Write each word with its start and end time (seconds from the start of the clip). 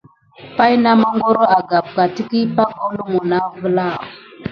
Pay 0.57 0.73
na 0.83 0.91
magoro 1.03 1.43
agamka 1.59 2.03
diki 2.15 2.41
pay 2.55 2.71
holumi 2.79 3.37
kivela. 3.49 3.87